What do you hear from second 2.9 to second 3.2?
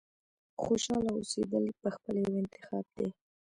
دی.